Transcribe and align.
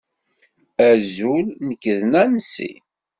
Azul, 0.89 1.45
nekk 1.67 1.83
d 1.97 2.01
Nancy. 2.11 2.71